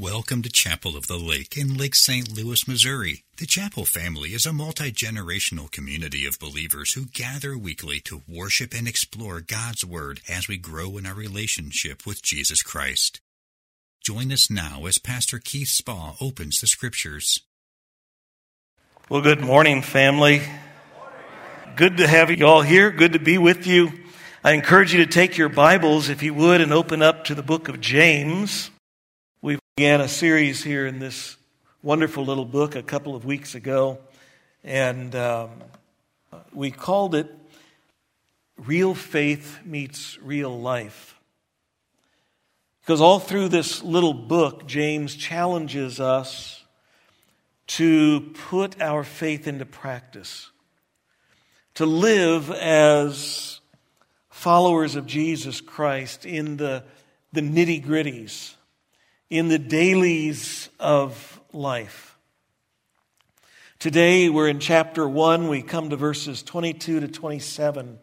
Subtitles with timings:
[0.00, 2.34] Welcome to Chapel of the Lake in Lake St.
[2.34, 3.22] Louis, Missouri.
[3.36, 8.72] The Chapel family is a multi generational community of believers who gather weekly to worship
[8.72, 13.20] and explore God's Word as we grow in our relationship with Jesus Christ.
[14.02, 17.38] Join us now as Pastor Keith Spa opens the Scriptures.
[19.10, 20.40] Well, good morning, family.
[21.76, 22.90] Good to have you all here.
[22.90, 23.92] Good to be with you.
[24.42, 27.42] I encourage you to take your Bibles, if you would, and open up to the
[27.42, 28.70] book of James.
[29.42, 31.38] We began a series here in this
[31.82, 33.98] wonderful little book a couple of weeks ago,
[34.62, 35.52] and um,
[36.52, 37.34] we called it
[38.58, 41.18] Real Faith Meets Real Life.
[42.82, 46.62] Because all through this little book, James challenges us
[47.68, 48.20] to
[48.50, 50.50] put our faith into practice,
[51.76, 53.60] to live as
[54.28, 56.84] followers of Jesus Christ in the,
[57.32, 58.56] the nitty gritties
[59.30, 62.18] in the dailies of life.
[63.78, 65.46] Today we're in chapter 1.
[65.46, 68.00] We come to verses 22 to 27.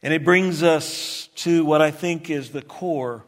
[0.00, 3.24] And it brings us to what I think is the core,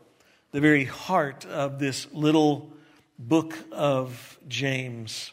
[0.53, 2.73] the very heart of this little
[3.19, 5.33] book of James.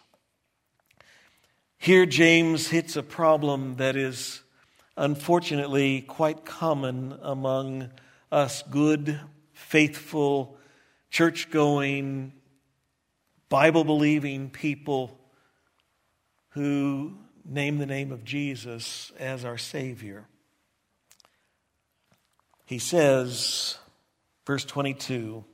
[1.78, 4.42] Here, James hits a problem that is
[4.98, 7.92] unfortunately quite common among
[8.32, 9.20] us good,
[9.54, 10.58] faithful
[11.10, 12.34] church going,
[13.50, 15.18] Bible believing people
[16.50, 20.26] who name the name of Jesus as our Savior.
[22.66, 23.78] He says,
[24.46, 25.46] verse 22,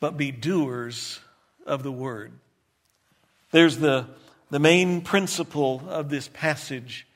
[0.00, 1.20] but be doers
[1.66, 2.32] of the word.
[3.50, 4.06] There's the,
[4.50, 7.06] the main principle of this passage,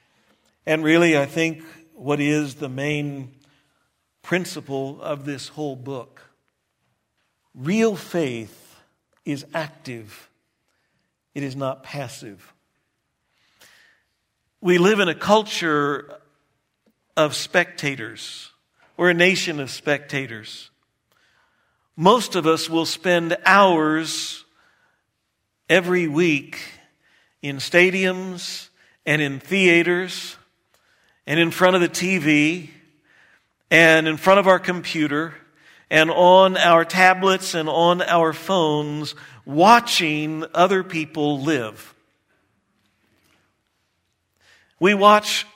[0.67, 1.65] and really, I think,
[1.95, 3.35] what is the main
[4.23, 6.23] principle of this whole book.
[7.55, 8.81] Real faith
[9.25, 10.31] is active,
[11.35, 12.53] it is not passive.
[14.61, 16.19] We live in a culture
[17.17, 18.51] of spectators.
[18.97, 20.71] We're a nation of spectators.
[21.97, 24.45] Most of us will spend hours
[25.69, 26.61] every week
[27.43, 28.69] in stadiums
[29.05, 30.37] and in theaters
[31.27, 32.71] and in front of the TV
[33.71, 35.35] and in front of our computer
[35.93, 39.15] and on our tablets and on our phones
[39.45, 41.95] watching other people live.
[44.81, 45.47] We watch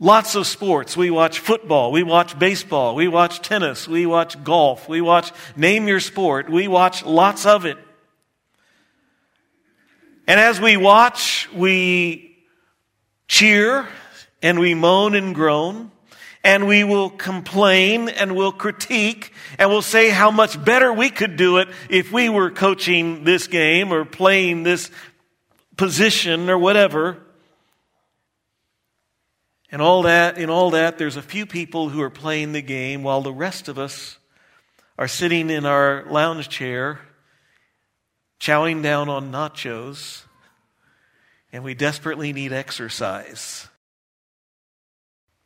[0.00, 0.96] lots of sports.
[0.96, 1.92] We watch football.
[1.92, 2.94] We watch baseball.
[2.94, 3.86] We watch tennis.
[3.86, 4.88] We watch golf.
[4.88, 6.48] We watch name your sport.
[6.48, 7.76] We watch lots of it.
[10.26, 12.38] And as we watch, we
[13.28, 13.86] cheer
[14.40, 15.90] and we moan and groan
[16.44, 21.36] and we will complain and we'll critique and we'll say how much better we could
[21.36, 24.90] do it if we were coaching this game or playing this
[25.76, 27.18] position or whatever.
[29.70, 33.02] And all that, in all that, there's a few people who are playing the game
[33.02, 34.18] while the rest of us
[34.96, 37.00] are sitting in our lounge chair,
[38.40, 40.24] chowing down on nachos,
[41.52, 43.67] and we desperately need exercise.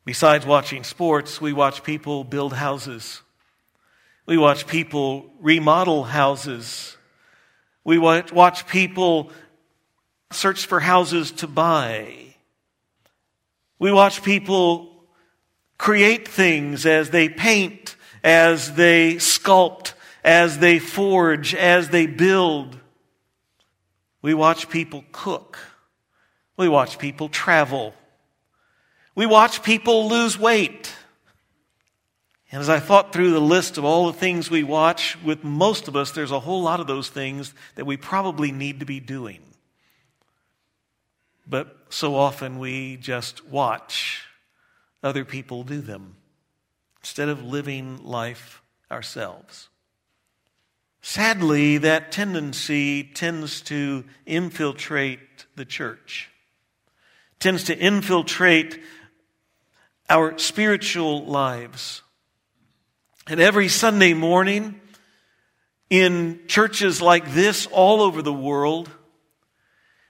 [0.04, 3.22] Besides watching sports, we watch people build houses.
[4.26, 6.96] We watch people remodel houses.
[7.84, 9.30] We watch people
[10.32, 12.34] search for houses to buy.
[13.78, 15.04] We watch people
[15.78, 22.78] create things as they paint, as they sculpt, as they forge, as they build.
[24.20, 25.58] We watch people cook.
[26.56, 27.94] We watch people travel.
[29.14, 30.92] We watch people lose weight.
[32.50, 35.88] And as I thought through the list of all the things we watch, with most
[35.88, 39.00] of us, there's a whole lot of those things that we probably need to be
[39.00, 39.40] doing.
[41.46, 44.24] But so often we just watch
[45.02, 46.16] other people do them
[47.00, 49.68] instead of living life ourselves.
[51.00, 56.30] Sadly, that tendency tends to infiltrate the church,
[57.40, 58.78] tends to infiltrate
[60.12, 62.02] our spiritual lives.
[63.26, 64.78] And every Sunday morning,
[65.88, 68.90] in churches like this all over the world,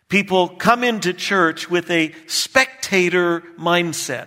[0.08, 4.26] people come into church with a spectator mindset.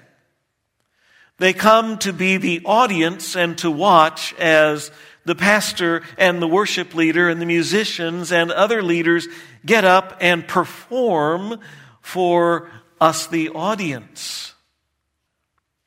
[1.40, 4.92] They come to be the audience and to watch as
[5.26, 9.28] the pastor and the worship leader and the musicians and other leaders
[9.66, 11.60] get up and perform
[12.00, 14.55] for us, the audience.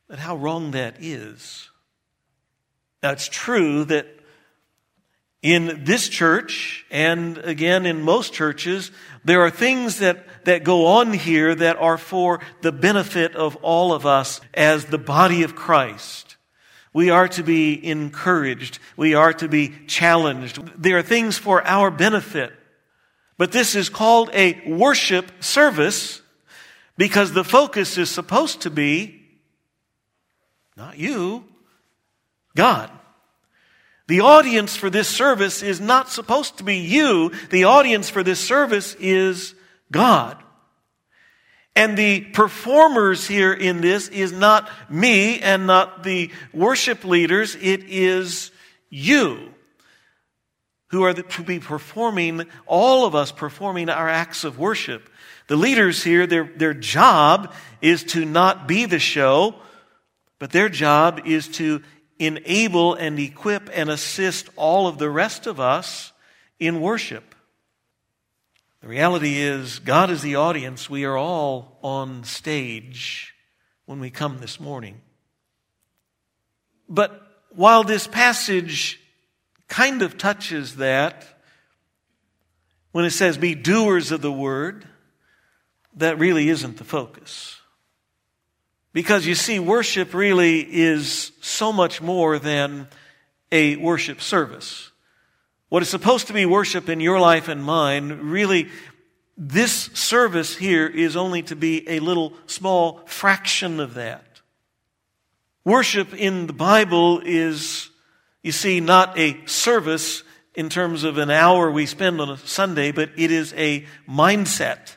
[0.09, 1.69] But how wrong that is.
[3.03, 4.07] Now, it's true that
[5.41, 8.91] In this church, and again in most churches,
[9.25, 13.93] there are things that, that go on here that are for the benefit of all
[13.93, 16.37] of us as the body of Christ.
[16.93, 18.81] We are to be encouraged.
[18.97, 20.61] We are to be challenged.
[20.77, 22.53] There are things for our benefit.
[23.37, 26.21] But this is called a worship service
[26.97, 29.18] because the focus is supposed to be
[30.79, 31.45] not you,
[32.55, 32.89] God.
[34.07, 37.33] The audience for this service is not supposed to be you.
[37.51, 39.55] The audience for this service is
[39.91, 40.39] God.
[41.75, 47.57] And the performers here in this is not me and not the worship leaders.
[47.57, 48.53] It is
[48.89, 49.53] you
[50.89, 55.11] who are to be performing, all of us performing our acts of worship.
[55.49, 57.53] The leaders here, their, their job
[57.83, 59.57] is to not be the show,
[60.38, 61.82] but their job is to
[62.19, 66.12] enable and equip and assist all of the rest of us
[66.58, 67.35] in worship.
[68.81, 70.88] The reality is, God is the audience.
[70.88, 73.35] We are all on stage
[73.87, 75.00] when we come this morning.
[76.88, 77.20] But
[77.50, 79.00] while this passage
[79.67, 81.26] kind of touches that,
[82.93, 84.87] when it says, be doers of the word,
[85.96, 87.58] that really isn't the focus.
[88.93, 92.88] Because you see, worship really is so much more than
[93.52, 94.90] a worship service.
[95.69, 98.69] What is supposed to be worship in your life and mine, really,
[99.37, 104.25] this service here is only to be a little small fraction of that.
[105.64, 107.90] Worship in the Bible is,
[108.43, 110.23] you see, not a service
[110.55, 114.96] in terms of an hour we spend on a Sunday, but it is a mindset.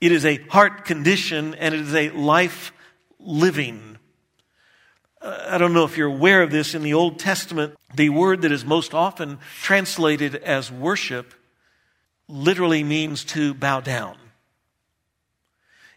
[0.00, 2.72] It is a heart condition and it is a life
[3.26, 3.98] living.
[5.20, 6.74] Uh, I don't know if you're aware of this.
[6.74, 11.34] In the Old Testament, the word that is most often translated as worship
[12.28, 14.16] literally means to bow down.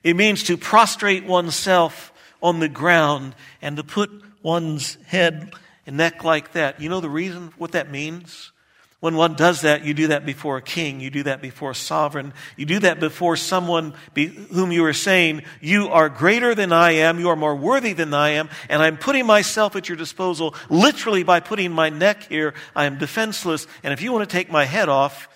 [0.04, 4.10] It means to prostrate oneself on the ground and to put
[4.42, 5.54] one's head
[5.86, 6.80] and neck like that.
[6.80, 8.52] You know the reason what that means?
[9.00, 11.76] When one does that, you do that before a king, you do that before a
[11.76, 16.74] sovereign, you do that before someone be, whom you are saying, You are greater than
[16.74, 19.96] I am, you are more worthy than I am, and I'm putting myself at your
[19.98, 22.54] disposal literally by putting my neck here.
[22.76, 25.30] I am defenseless, and if you want to take my head off,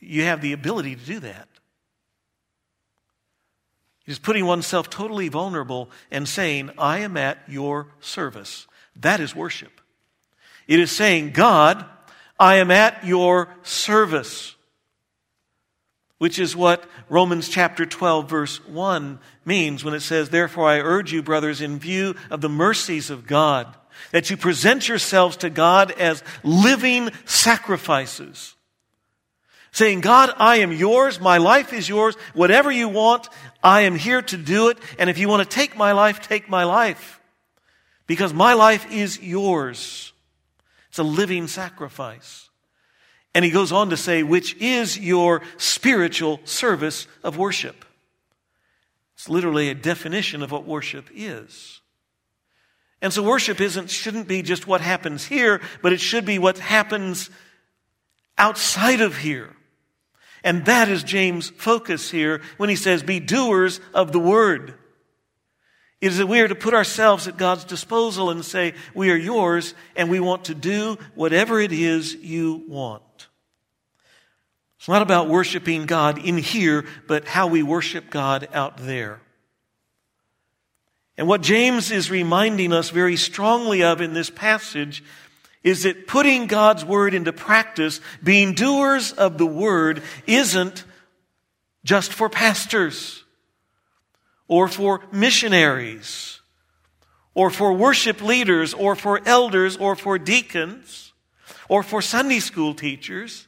[0.00, 1.48] you have the ability to do that.
[4.04, 8.66] He's putting oneself totally vulnerable and saying, I am at your service.
[8.96, 9.80] That is worship.
[10.66, 11.86] It is saying, God,
[12.38, 14.54] I am at your service.
[16.18, 21.12] Which is what Romans chapter 12, verse 1 means when it says, Therefore I urge
[21.12, 23.72] you, brothers, in view of the mercies of God,
[24.10, 28.56] that you present yourselves to God as living sacrifices.
[29.70, 33.28] Saying, God, I am yours, my life is yours, whatever you want,
[33.62, 36.48] I am here to do it, and if you want to take my life, take
[36.48, 37.20] my life.
[38.08, 40.12] Because my life is yours.
[40.98, 42.50] It's a living sacrifice.
[43.32, 47.84] And he goes on to say, which is your spiritual service of worship.
[49.14, 51.82] It's literally a definition of what worship is.
[53.00, 56.58] And so worship isn't, shouldn't be just what happens here, but it should be what
[56.58, 57.30] happens
[58.36, 59.54] outside of here.
[60.42, 64.74] And that is James' focus here when he says, be doers of the word.
[66.00, 69.16] It is that we are to put ourselves at God's disposal and say, We are
[69.16, 73.02] yours, and we want to do whatever it is you want.
[74.78, 79.20] It's not about worshiping God in here, but how we worship God out there.
[81.16, 85.02] And what James is reminding us very strongly of in this passage
[85.64, 90.84] is that putting God's word into practice, being doers of the word, isn't
[91.82, 93.24] just for pastors
[94.48, 96.40] or for missionaries,
[97.34, 101.12] or for worship leaders, or for elders, or for deacons,
[101.68, 103.46] or for Sunday school teachers.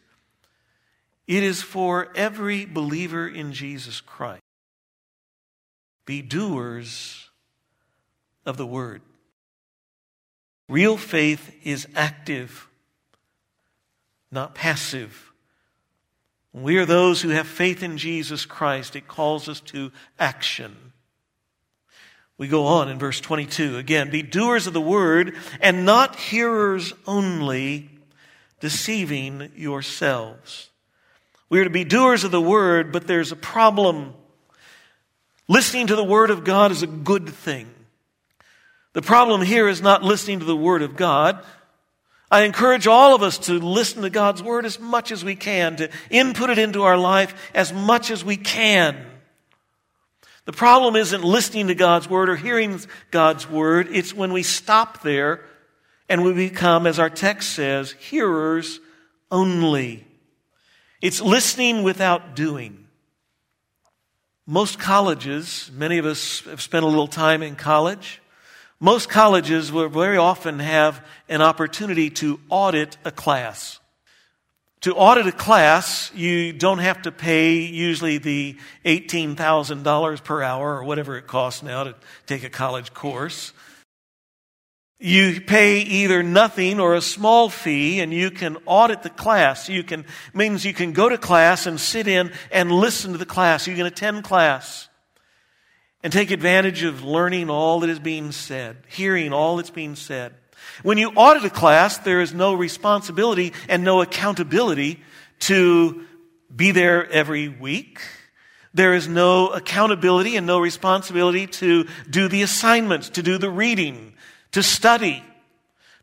[1.27, 4.43] It is for every believer in Jesus Christ.
[6.05, 7.31] Be doers
[8.45, 9.03] of the word.
[10.69, 12.69] Real faith is active,
[14.31, 15.33] not passive.
[16.53, 18.97] We are those who have faith in Jesus Christ.
[18.97, 20.90] It calls us to action.
[22.41, 26.95] We go on in verse 22 again be doers of the word and not hearers
[27.07, 27.91] only,
[28.61, 30.71] deceiving yourselves.
[31.51, 34.15] We are to be doers of the word, but there's a problem.
[35.49, 37.69] Listening to the word of God is a good thing.
[38.95, 41.45] The problem here is not listening to the word of God.
[42.31, 45.77] I encourage all of us to listen to God's Word as much as we can,
[45.77, 49.10] to input it into our life as much as we can.
[50.51, 52.81] The problem isn't listening to God's Word or hearing
[53.13, 55.45] God's Word, it's when we stop there
[56.09, 58.81] and we become, as our text says, hearers
[59.31, 60.05] only.
[61.01, 62.89] It's listening without doing.
[64.45, 68.21] Most colleges, many of us have spent a little time in college.
[68.81, 73.79] Most colleges will very often have an opportunity to audit a class.
[74.83, 78.57] To audit a class, you don't have to pay usually the
[78.87, 81.95] $18,000 per hour or whatever it costs now to
[82.27, 83.53] take a college course.
[84.99, 89.69] You pay either nothing or a small fee and you can audit the class.
[89.69, 93.27] You can, means you can go to class and sit in and listen to the
[93.27, 93.67] class.
[93.67, 94.89] You can attend class
[96.03, 100.35] and take advantage of learning all that is being said, hearing all that's being said.
[100.83, 105.01] When you audit a class, there is no responsibility and no accountability
[105.41, 106.05] to
[106.55, 108.01] be there every week.
[108.73, 114.15] There is no accountability and no responsibility to do the assignments, to do the reading,
[114.53, 115.25] to study,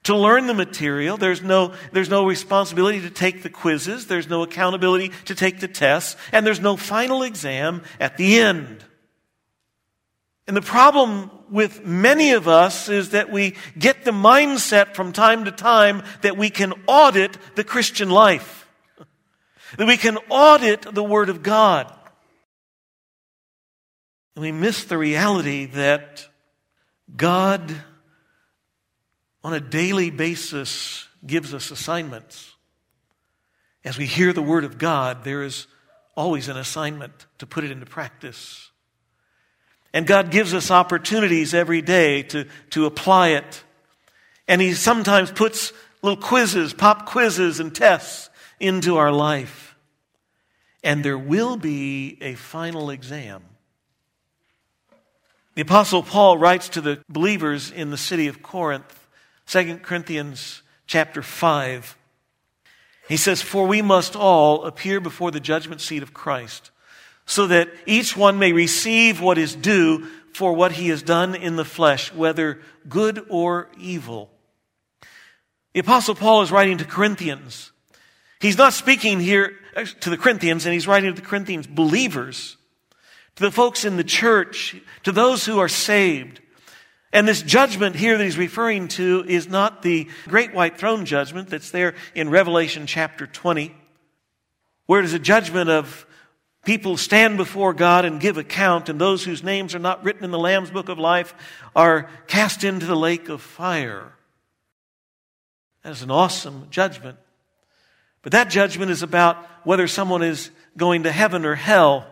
[0.04, 1.18] to learn the material.
[1.18, 4.08] There's no, there's no responsibility to take the quizzes.
[4.08, 6.16] There's no accountability to take the tests.
[6.32, 8.84] And there's no final exam at the end.
[10.48, 15.46] And the problem with many of us is that we get the mindset from time
[15.46, 18.68] to time that we can audit the Christian life.
[19.77, 21.94] That we can audit the Word of God.
[24.36, 26.27] And we miss the reality that
[27.16, 27.75] God
[29.44, 32.54] on a daily basis gives us assignments.
[33.84, 35.68] As we hear the Word of God, there is
[36.16, 38.67] always an assignment to put it into practice.
[39.98, 43.63] And God gives us opportunities every day to, to apply it.
[44.48, 45.74] And He sometimes puts
[46.04, 49.75] little quizzes, pop quizzes, and tests into our life.
[50.84, 53.42] And there will be a final exam.
[55.56, 59.08] The Apostle Paul writes to the believers in the city of Corinth
[59.48, 61.98] 2 Corinthians chapter 5.
[63.10, 66.70] He says, For we must all appear before the judgment seat of Christ,
[67.28, 71.58] so that each one may receive what is due for what he has done in
[71.58, 74.32] the flesh, whether good or evil.
[75.74, 77.72] The Apostle Paul is writing to Corinthians.
[78.40, 79.54] He's not speaking here
[80.00, 82.56] to the Corinthians, and he's writing to the Corinthians believers,
[83.36, 86.40] to the folks in the church, to those who are saved.
[87.12, 91.50] And this judgment here that he's referring to is not the great white throne judgment
[91.50, 93.76] that's there in Revelation chapter 20,
[94.86, 96.07] where it is a judgment of
[96.68, 100.32] people stand before God and give account, and those whose names are not written in
[100.32, 101.34] the Lamb's book of life
[101.74, 104.12] are cast into the lake of fire.
[105.84, 107.18] That is an awesome judgment.
[108.22, 112.06] But that judgment is about whether someone is going to heaven or hell.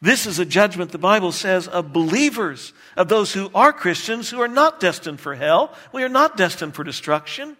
[0.00, 4.40] This is a judgment, the Bible says, of believers, of those who are Christians who
[4.40, 5.74] are not destined for hell.
[5.92, 7.58] We are not destined for destruction.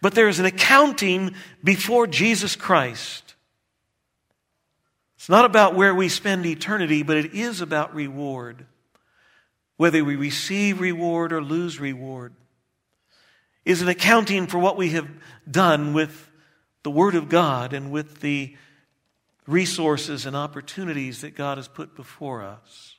[0.00, 3.29] But there is an accounting before Jesus Christ.
[5.30, 8.66] Not about where we spend eternity, but it is about reward.
[9.76, 12.34] Whether we receive reward or lose reward
[13.64, 15.08] is an accounting for what we have
[15.48, 16.28] done with
[16.82, 18.56] the Word of God and with the
[19.46, 22.96] resources and opportunities that God has put before us.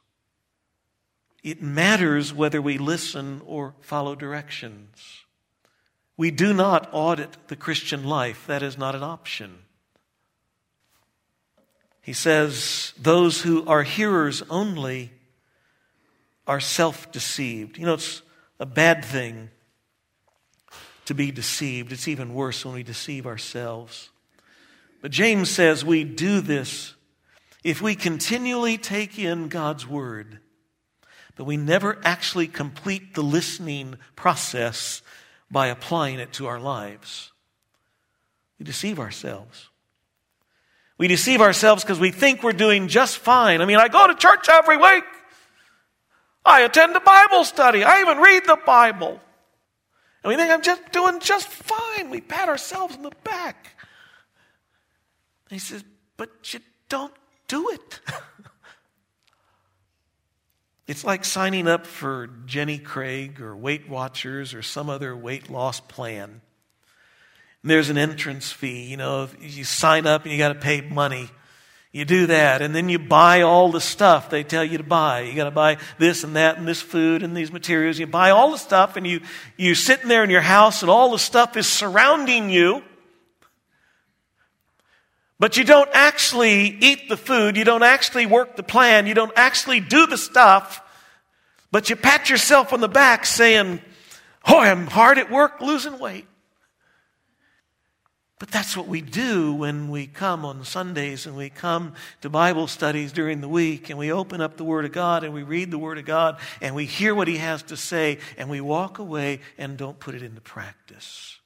[1.44, 5.26] It matters whether we listen or follow directions.
[6.16, 9.64] We do not audit the Christian life, that is not an option.
[12.02, 15.12] He says, Those who are hearers only
[16.48, 17.78] are self deceived.
[17.78, 18.22] You know, it's
[18.60, 19.50] a bad thing
[21.06, 21.92] to be deceived.
[21.92, 24.10] It's even worse when we deceive ourselves.
[25.02, 26.94] But James says we do this
[27.64, 30.40] if we continually take in God's word,
[31.36, 35.02] but we never actually complete the listening process
[35.50, 37.32] by applying it to our lives.
[38.60, 39.71] We deceive ourselves.
[41.02, 43.62] We deceive ourselves because we think we're doing just fine.
[43.62, 45.04] I mean, I go to church every week.
[46.46, 47.84] I attend a Bible study.
[47.84, 49.20] I even read the Bible.
[50.24, 52.12] And we think I'm just doing just fine.
[52.12, 53.76] We pat ourselves on the back.
[55.50, 55.84] And he says,
[56.18, 57.16] But you don't
[57.48, 58.00] do it.
[60.86, 65.80] it's like signing up for Jenny Craig or Weight Watchers or some other weight loss
[65.80, 66.42] plan.
[67.64, 68.86] There's an entrance fee.
[68.86, 71.30] You know, you sign up and you got to pay money.
[71.94, 75.22] You do that, and then you buy all the stuff they tell you to buy.
[75.22, 78.00] You got to buy this and that and this food and these materials.
[78.00, 79.20] You buy all the stuff, and you
[79.58, 82.82] you're sitting there in your house, and all the stuff is surrounding you.
[85.38, 87.58] But you don't actually eat the food.
[87.58, 89.06] You don't actually work the plan.
[89.06, 90.82] You don't actually do the stuff.
[91.72, 93.82] But you pat yourself on the back, saying,
[94.46, 96.26] "Oh, I'm hard at work losing weight."
[98.42, 102.66] But that's what we do when we come on Sundays and we come to Bible
[102.66, 105.70] studies during the week and we open up the Word of God and we read
[105.70, 108.98] the Word of God and we hear what He has to say and we walk
[108.98, 111.38] away and don't put it into practice.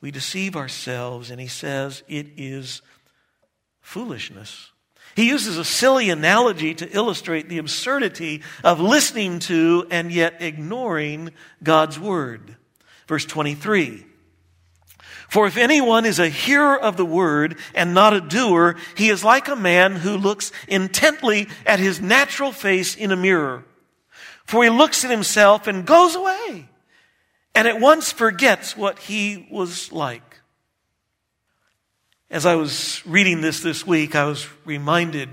[0.00, 2.80] We deceive ourselves and He says it is
[3.82, 4.70] foolishness.
[5.16, 11.32] He uses a silly analogy to illustrate the absurdity of listening to and yet ignoring
[11.62, 12.56] God's Word.
[13.06, 14.06] Verse 23.
[15.28, 19.22] For if anyone is a hearer of the word and not a doer, he is
[19.22, 23.64] like a man who looks intently at his natural face in a mirror.
[24.44, 26.70] For he looks at himself and goes away
[27.54, 30.40] and at once forgets what he was like.
[32.30, 35.28] As I was reading this this week, I was reminded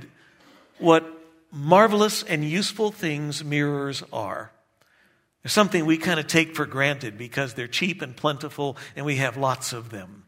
[0.77, 1.05] what
[1.51, 4.51] marvelous and useful things mirrors are.
[5.45, 9.37] Something we kind of take for granted because they're cheap and plentiful and we have
[9.37, 10.23] lots of them.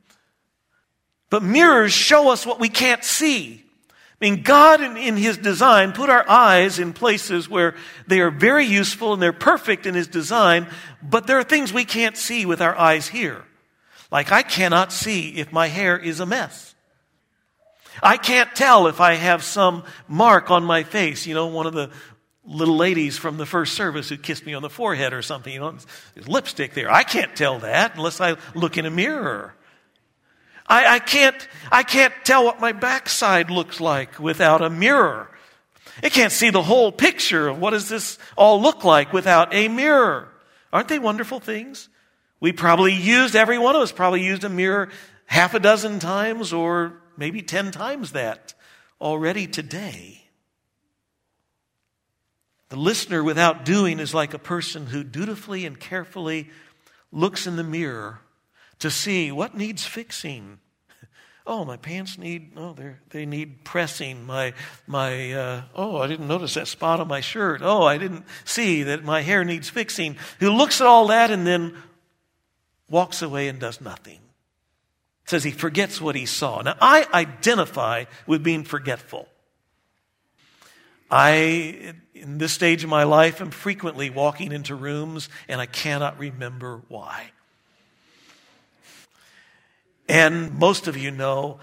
[1.30, 3.64] But mirrors show us what we can't see.
[3.90, 7.76] I mean, God in, in, His design put our eyes in places where
[8.08, 10.68] they are very useful and they're perfect in His design,
[11.04, 13.44] but there are things we can't see with our eyes here.
[14.12, 16.74] Like, I cannot see if my hair is a mess.
[18.02, 21.28] I can't tell if I have some mark on my face.
[21.28, 21.92] You know, one of the
[22.48, 25.54] little ladies from the first service who kissed me on the forehead or something.
[25.54, 25.76] You know,
[26.16, 26.92] there's lipstick there.
[26.92, 29.54] I can't tell that unless I look in a mirror.
[30.66, 35.30] I, I, can't, I can't tell what my backside looks like without a mirror.
[36.04, 39.68] I can't see the whole picture of what does this all look like without a
[39.68, 40.30] mirror.
[40.72, 41.90] Aren't they wonderful things?
[42.40, 44.90] We probably used, every one of us probably used a mirror
[45.26, 48.54] half a dozen times or maybe ten times that
[49.02, 50.27] already today.
[52.70, 56.50] The listener without doing is like a person who dutifully and carefully
[57.12, 58.20] looks in the mirror
[58.80, 60.60] to see what needs fixing.
[61.50, 62.76] Oh, my pants need, oh,
[63.12, 64.26] they need pressing.
[64.26, 64.54] My,
[64.86, 67.62] my, uh, oh, I didn't notice that spot on my shirt.
[67.64, 70.18] Oh, I didn't see that my hair needs fixing.
[70.42, 71.78] Who looks at all that and then
[72.90, 74.20] walks away and does nothing.
[75.24, 76.64] says he forgets what he saw.
[76.64, 79.30] Now, I identify with being forgetful.
[81.10, 86.20] I, in this stage of my life, am frequently walking into rooms and I cannot
[86.20, 87.32] remember why.
[90.10, 91.60] And most of you know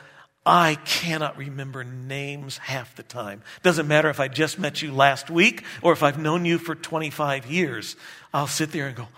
[0.46, 3.42] I cannot remember names half the time.
[3.62, 6.74] Doesn't matter if I just met you last week or if I've known you for
[6.74, 7.96] 25 years.
[8.32, 9.08] I'll sit there and go,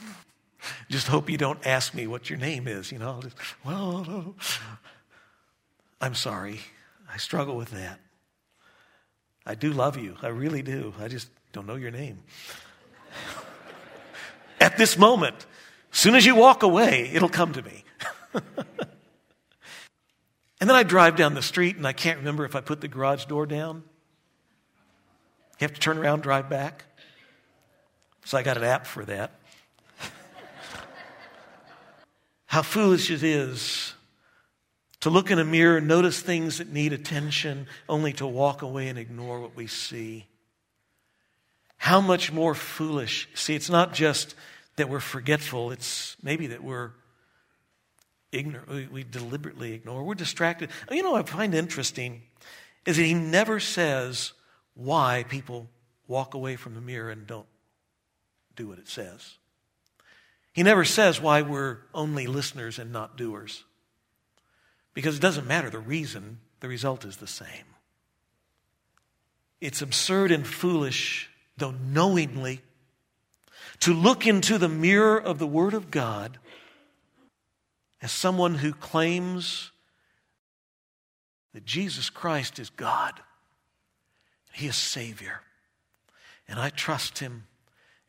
[0.88, 3.20] just hope you don't ask me what your name is, you know.
[3.22, 4.36] Just, well,
[6.00, 6.60] I'm sorry.
[7.12, 7.98] I struggle with that.
[9.46, 10.16] I do love you.
[10.22, 10.94] I really do.
[10.98, 12.20] I just don't know your name.
[14.60, 15.46] At this moment,
[15.92, 17.84] as soon as you walk away, it'll come to me.
[18.34, 18.44] and
[20.60, 23.26] then I drive down the street and I can't remember if I put the garage
[23.26, 23.84] door down.
[25.60, 26.84] You have to turn around, drive back.
[28.24, 29.38] So I got an app for that.
[32.46, 33.93] How foolish it is
[35.04, 38.98] to look in a mirror, notice things that need attention, only to walk away and
[38.98, 40.24] ignore what we see.
[41.76, 43.28] How much more foolish.
[43.34, 44.34] See, it's not just
[44.76, 46.92] that we're forgetful, it's maybe that we're
[48.32, 48.66] ignorant.
[48.66, 50.02] We, we deliberately ignore.
[50.04, 50.70] We're distracted.
[50.90, 52.22] You know, what I find interesting
[52.86, 54.32] is that he never says
[54.72, 55.68] why people
[56.08, 57.46] walk away from the mirror and don't
[58.56, 59.34] do what it says.
[60.54, 63.64] He never says why we're only listeners and not doers.
[64.94, 67.64] Because it doesn't matter the reason, the result is the same.
[69.60, 72.62] It's absurd and foolish, though knowingly,
[73.80, 76.38] to look into the mirror of the Word of God
[78.00, 79.72] as someone who claims
[81.54, 83.20] that Jesus Christ is God.
[84.52, 85.40] He is Savior.
[86.46, 87.46] And I trust Him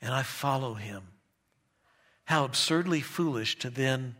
[0.02, 1.04] and I follow Him.
[2.26, 4.16] How absurdly foolish to then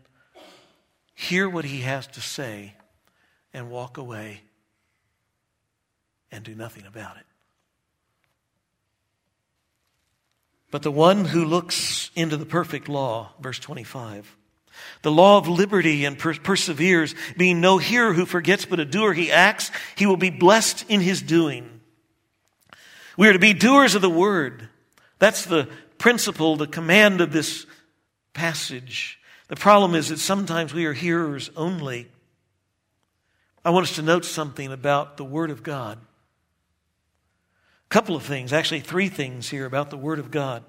[1.16, 2.74] hear what he has to say,
[3.52, 4.42] and walk away
[6.30, 7.24] and do nothing about it.
[10.70, 14.36] But the one who looks into the perfect law, verse 25,
[15.00, 19.14] The law of liberty and per- perseveres, being no hearer who forgets but a doer,
[19.14, 21.80] he acts, he will be blessed in his doing.
[23.16, 24.68] We are to be doers of the word.
[25.18, 27.64] That's the principle, the command of this
[28.34, 29.18] passage.
[29.48, 32.08] The problem is that sometimes we are hearers only.
[33.64, 35.98] I want us to note something about the Word of God.
[35.98, 40.64] A couple of things, actually, three things here about the Word of God.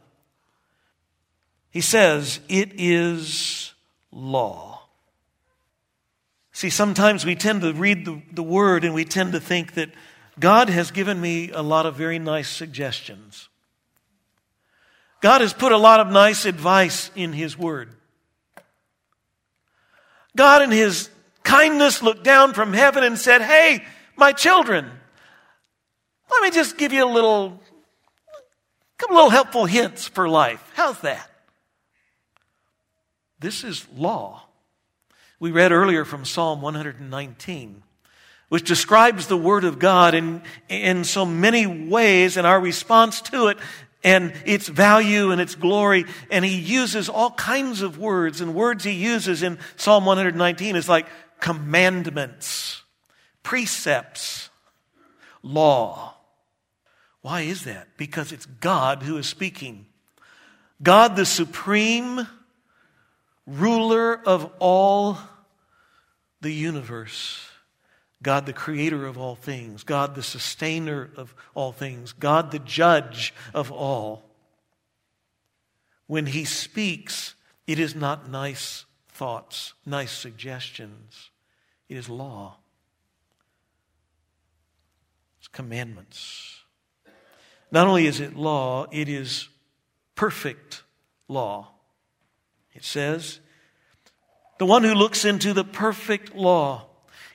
[1.71, 3.73] He says, It is
[4.11, 4.81] law.
[6.51, 9.89] See, sometimes we tend to read the, the Word and we tend to think that
[10.39, 13.49] God has given me a lot of very nice suggestions.
[15.21, 17.96] God has put a lot of nice advice in His Word.
[20.38, 21.10] God, in His
[21.43, 23.84] kindness, looked down from heaven and said, Hey,
[24.15, 24.89] my children,
[26.32, 30.71] let me just give you a little, a couple little helpful hints for life.
[30.76, 31.30] How's that?
[33.39, 34.43] This is law.
[35.39, 37.84] We read earlier from Psalm 119,
[38.50, 43.47] which describes the Word of God in, in so many ways, and our response to
[43.47, 43.58] it
[44.07, 46.05] and its value and its glory.
[46.31, 50.87] And he uses all kinds of words, and words he uses in Psalm 119 is
[50.87, 51.07] like
[51.41, 52.83] commandments,
[53.43, 54.49] precepts,
[55.43, 56.15] law.
[57.21, 57.97] Why is that?
[57.97, 59.87] Because it's God who is speaking.
[60.81, 62.25] God, the supreme
[63.45, 65.17] ruler of all
[66.39, 67.45] the universe.
[68.23, 73.34] God, the creator of all things, God, the sustainer of all things, God, the judge
[73.53, 74.23] of all.
[76.08, 77.36] When he speaks,
[77.67, 81.30] it is not nice thoughts, nice suggestions,
[81.89, 82.58] it is law,
[85.39, 86.62] it's commandments.
[87.71, 89.49] Not only is it law, it is
[90.15, 90.84] perfect
[91.27, 91.69] law.
[92.73, 93.41] It says,
[94.58, 96.88] the one who looks into the perfect law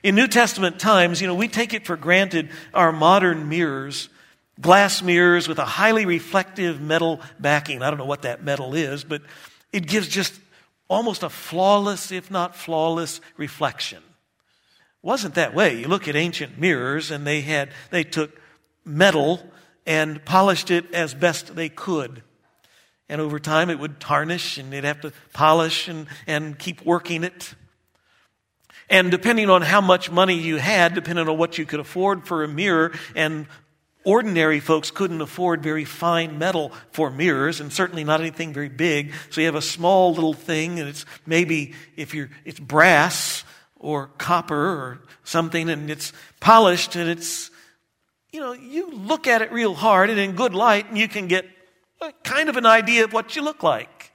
[0.03, 4.09] in New Testament times, you know, we take it for granted our modern mirrors,
[4.59, 7.81] glass mirrors with a highly reflective metal backing.
[7.81, 9.21] I don't know what that metal is, but
[9.71, 10.37] it gives just
[10.89, 13.99] almost a flawless, if not flawless, reflection.
[13.99, 15.79] It wasn't that way.
[15.79, 18.39] You look at ancient mirrors and they had, they took
[18.83, 19.41] metal
[19.85, 22.23] and polished it as best they could.
[23.07, 27.23] And over time it would tarnish and they'd have to polish and, and keep working
[27.23, 27.53] it.
[28.89, 32.43] And depending on how much money you had, depending on what you could afford for
[32.43, 33.47] a mirror, and
[34.03, 39.13] ordinary folks couldn't afford very fine metal for mirrors, and certainly not anything very big.
[39.29, 43.43] So you have a small little thing, and it's maybe if you're it's brass
[43.79, 47.49] or copper or something, and it's polished, and it's
[48.31, 51.27] you know you look at it real hard and in good light, and you can
[51.27, 51.45] get
[52.23, 54.11] kind of an idea of what you look like.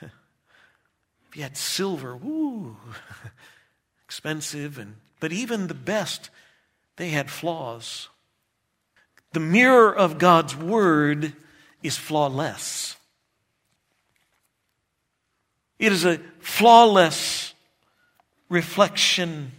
[1.28, 2.76] If you had silver, woo
[4.12, 6.28] expensive, and, but even the best,
[6.96, 8.10] they had flaws.
[9.32, 11.32] The mirror of God's Word
[11.82, 12.94] is flawless.
[15.78, 17.54] It is a flawless
[18.50, 19.52] reflection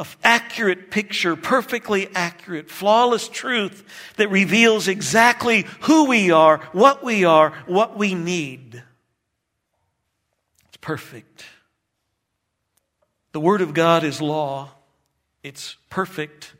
[0.00, 3.84] of accurate picture, perfectly accurate, flawless truth
[4.16, 8.82] that reveals exactly who we are, what we are, what we need.
[10.66, 11.44] It's perfect.
[13.38, 14.68] The Word of God is law,
[15.44, 16.54] it's perfect.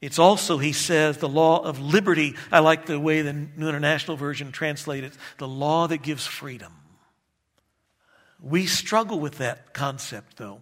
[0.00, 2.36] It's also, he says, the law of liberty.
[2.52, 6.72] I like the way the New International Version translates it the law that gives freedom.
[8.40, 10.60] We struggle with that concept, though.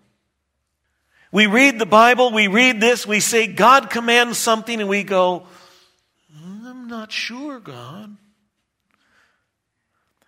[1.30, 5.46] We read the Bible, we read this, we say God commands something, and we go,
[6.34, 8.16] hmm, I'm not sure, God.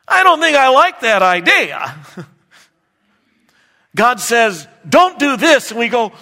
[0.06, 1.96] I don't think I like that idea.
[3.94, 5.70] God says, don't do this.
[5.70, 6.12] And we go,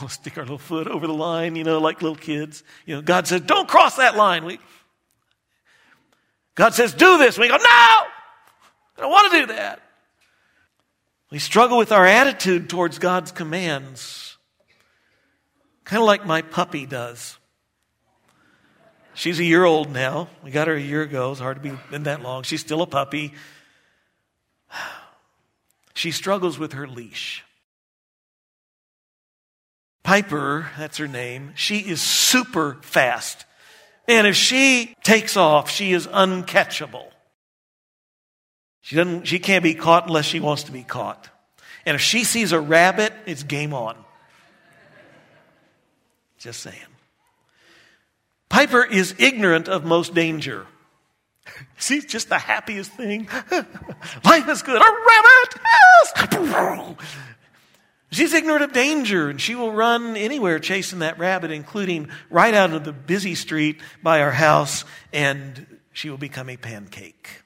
[0.00, 2.62] we'll stick our little foot over the line, you know, like little kids.
[2.86, 4.44] You know, God says, don't cross that line.
[4.44, 4.58] We,
[6.54, 7.36] God says, do this.
[7.36, 8.06] And we go, no, I
[8.98, 9.80] don't want to do that.
[11.30, 14.36] We struggle with our attitude towards God's commands,
[15.84, 17.38] kind of like my puppy does.
[19.14, 20.28] She's a year old now.
[20.42, 21.30] We got her a year ago.
[21.30, 22.42] It's hard to be been that long.
[22.42, 23.32] She's still a puppy.
[26.00, 27.44] She struggles with her leash.
[30.02, 33.44] Piper, that's her name, she is super fast.
[34.08, 37.10] And if she takes off, she is uncatchable.
[38.80, 41.28] She, doesn't, she can't be caught unless she wants to be caught.
[41.84, 43.94] And if she sees a rabbit, it's game on.
[46.38, 46.78] Just saying.
[48.48, 50.66] Piper is ignorant of most danger.
[51.78, 53.28] She's just the happiest thing.
[54.24, 54.80] Life is good.
[54.80, 55.60] A rabbit!
[56.32, 56.96] Yes!
[58.12, 62.72] She's ignorant of danger, and she will run anywhere chasing that rabbit, including right out
[62.72, 67.42] of the busy street by our house, and she will become a pancake.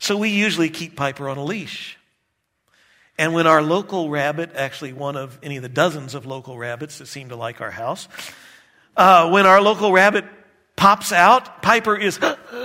[0.00, 1.96] So we usually keep Piper on a leash.
[3.18, 6.98] And when our local rabbit, actually one of any of the dozens of local rabbits
[6.98, 8.08] that seem to like our house,
[8.96, 10.24] uh, when our local rabbit
[10.78, 12.18] pops out, Piper is,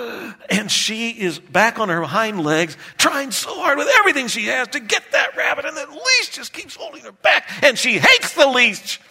[0.49, 4.69] and she is back on her hind legs, trying so hard with everything she has
[4.69, 8.33] to get that rabbit, and the leash just keeps holding her back, and she hates
[8.35, 9.01] the leash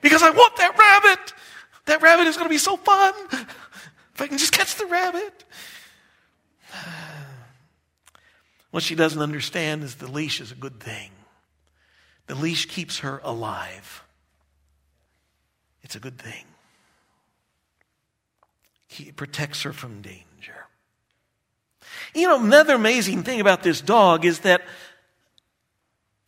[0.00, 1.34] because I want that rabbit.
[1.86, 3.12] That rabbit is going to be so fun.
[3.32, 5.44] If I can just catch the rabbit.
[8.70, 11.12] What she doesn't understand is the leash is a good thing.
[12.26, 14.02] The leash keeps her alive.
[15.84, 16.44] It's a good thing.
[18.98, 20.24] It protects her from danger.
[22.14, 24.62] You know, another amazing thing about this dog is that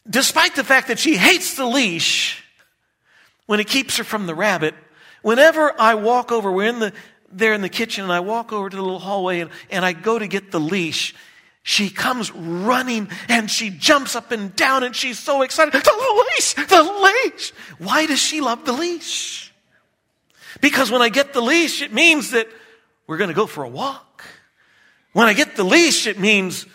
[0.09, 2.42] despite the fact that she hates the leash
[3.46, 4.74] when it keeps her from the rabbit,
[5.22, 6.92] whenever I walk over, we're in the,
[7.31, 9.92] there in the kitchen and I walk over to the little hallway and, and I
[9.92, 11.14] go to get the leash,
[11.62, 15.72] she comes running and she jumps up and down and she's so excited.
[15.72, 17.50] The leash, the leash.
[17.79, 19.45] Why does she love the leash?
[20.61, 22.49] Because when I get the leash, it means that
[23.07, 24.25] we're going to go for a walk.
[25.12, 26.66] When I get the leash, it means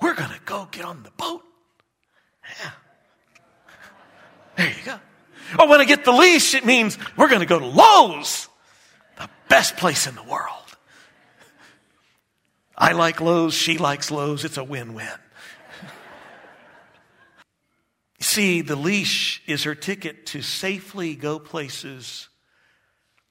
[0.00, 1.42] we're going to go get on the boat.
[2.62, 2.70] Yeah.
[4.56, 5.00] There you go.
[5.58, 8.48] Or when I get the leash, it means we're going to go to Lowe's,
[9.16, 10.52] the best place in the world.
[12.76, 14.44] I like Lowe's, she likes Lowe's.
[14.44, 15.08] It's a win win.
[18.18, 22.27] You see, the leash is her ticket to safely go places,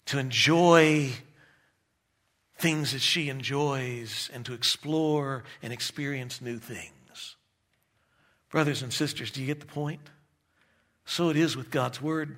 [0.07, 1.11] to enjoy
[2.57, 7.35] things that she enjoys, and to explore and experience new things.
[8.49, 10.01] Brothers and sisters, do you get the point?
[11.05, 12.35] So it is with God's Word.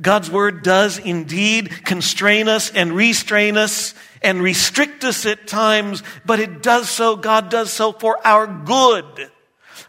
[0.00, 6.40] God's word does indeed constrain us and restrain us and restrict us at times, but
[6.40, 9.30] it does so, God does so for our good,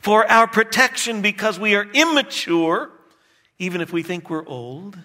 [0.01, 2.91] for our protection because we are immature,
[3.58, 4.97] even if we think we're old.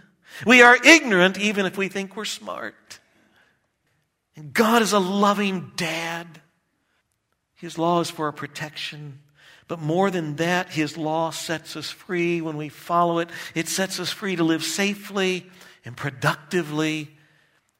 [0.44, 3.00] We are ignorant, even if we think we're smart.
[4.36, 6.26] And God is a loving dad.
[7.54, 9.20] His law is for our protection.
[9.68, 13.30] But more than that, His law sets us free when we follow it.
[13.54, 15.46] It sets us free to live safely
[15.84, 17.10] and productively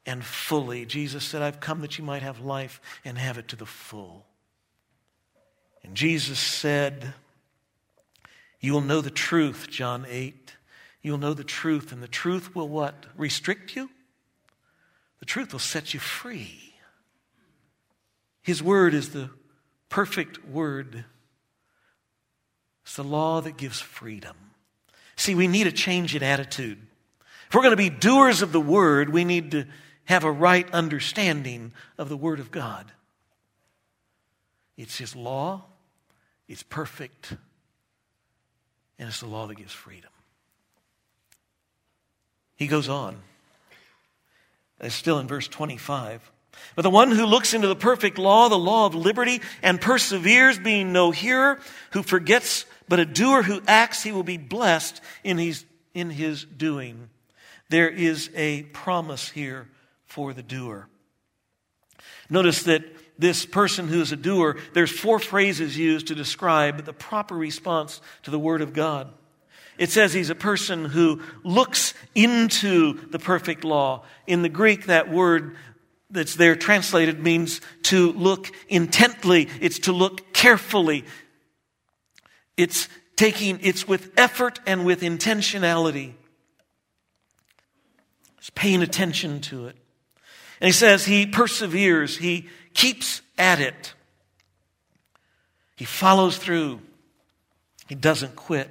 [0.07, 0.87] and fully.
[0.87, 4.25] Jesus said, I've come that you might have life and have it to the full.
[5.85, 7.15] And Jesus said,
[8.61, 10.46] You will know the truth, John 8.
[11.07, 13.07] You will know the truth, and the truth will what?
[13.17, 13.89] Restrict you?
[15.21, 16.75] The truth will set you free.
[18.43, 19.31] His word is the
[19.89, 21.05] perfect word
[22.83, 24.37] it's the law that gives freedom.
[25.15, 26.79] See, we need a change in attitude.
[27.47, 29.67] If we're going to be doers of the word, we need to
[30.07, 32.91] have a right understanding of the word of God.
[34.77, 35.67] It's his law,
[36.49, 37.37] it's perfect,
[38.99, 40.11] and it's the law that gives freedom.
[42.57, 43.17] He goes on.
[44.81, 46.31] It's still in verse 25.
[46.75, 50.59] But the one who looks into the perfect law, the law of liberty, and perseveres,
[50.59, 51.61] being no hearer,
[51.93, 56.45] who forgets but a doer who acts, he will be blessed in his, in his
[56.45, 57.09] doing.
[57.69, 59.69] There is a promise here
[60.07, 60.89] for the doer.
[62.31, 62.85] Notice that
[63.19, 68.01] this person who is a doer, there's four phrases used to describe the proper response
[68.23, 69.13] to the Word of God.
[69.79, 74.05] It says he's a person who looks into the perfect law.
[74.27, 75.57] In the Greek, that word
[76.11, 81.05] that's there translated means to look intently, it's to look carefully,
[82.57, 86.13] it's taking, it's with effort and with intentionality.
[88.39, 89.77] It's paying attention to it.
[90.61, 93.95] And he says he perseveres, he keeps at it.
[95.77, 96.81] He follows through.
[97.89, 98.71] He doesn't quit.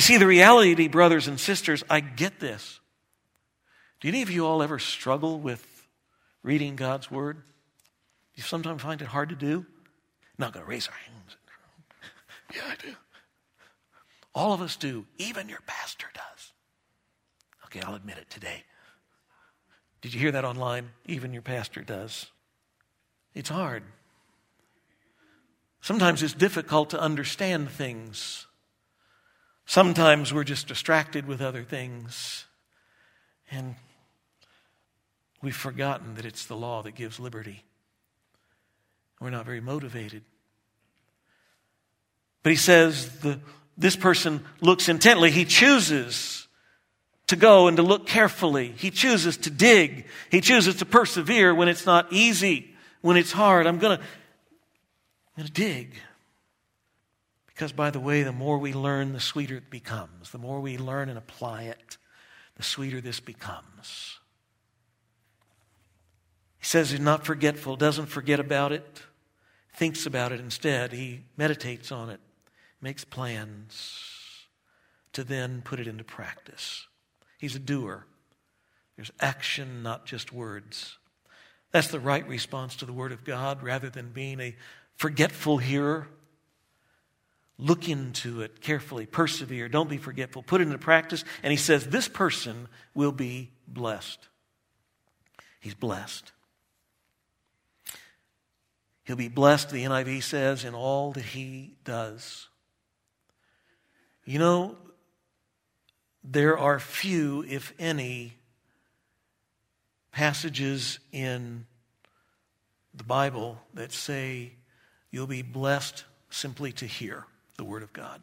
[0.00, 2.80] You see, the reality, brothers and sisters, I get this.
[4.00, 5.62] Do any of you all ever struggle with
[6.42, 7.42] reading God's Word?
[8.34, 9.58] You sometimes find it hard to do?
[9.58, 9.66] I'm
[10.38, 11.36] not going to raise our hands.
[12.56, 12.94] Yeah, I do.
[14.34, 15.04] All of us do.
[15.18, 16.52] Even your pastor does.
[17.66, 18.64] Okay, I'll admit it today.
[20.00, 20.92] Did you hear that online?
[21.04, 22.30] Even your pastor does.
[23.34, 23.82] It's hard.
[25.82, 28.46] Sometimes it's difficult to understand things.
[29.70, 32.44] Sometimes we're just distracted with other things.
[33.52, 33.76] And
[35.42, 37.64] We've forgotten that it's the law that gives liberty.
[39.20, 40.22] We're not very motivated.
[42.42, 43.40] But he says the,
[43.76, 45.30] this person looks intently.
[45.30, 46.46] He chooses
[47.28, 48.74] to go and to look carefully.
[48.76, 50.06] He chooses to dig.
[50.30, 53.66] He chooses to persevere when it's not easy, when it's hard.
[53.66, 53.98] I'm going
[55.38, 55.94] to dig.
[57.60, 60.30] Because, by the way, the more we learn, the sweeter it becomes.
[60.30, 61.98] The more we learn and apply it,
[62.56, 64.18] the sweeter this becomes.
[66.56, 69.02] He says he's not forgetful, doesn't forget about it,
[69.74, 70.92] thinks about it instead.
[70.92, 72.20] He meditates on it,
[72.80, 74.46] makes plans
[75.12, 76.86] to then put it into practice.
[77.36, 78.06] He's a doer.
[78.96, 80.96] There's action, not just words.
[81.72, 84.56] That's the right response to the Word of God rather than being a
[84.96, 86.08] forgetful hearer.
[87.60, 91.24] Look into it carefully, persevere, don't be forgetful, put it into practice.
[91.42, 94.28] And he says, This person will be blessed.
[95.60, 96.32] He's blessed.
[99.04, 102.48] He'll be blessed, the NIV says, in all that he does.
[104.24, 104.76] You know,
[106.24, 108.34] there are few, if any,
[110.12, 111.66] passages in
[112.94, 114.52] the Bible that say
[115.10, 117.26] you'll be blessed simply to hear
[117.60, 118.22] the Word of God.